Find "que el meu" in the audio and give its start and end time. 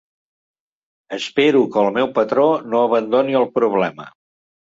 1.75-2.09